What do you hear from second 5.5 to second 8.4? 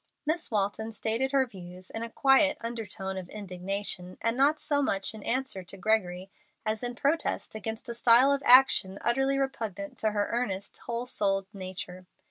to Gregory as in protest against a style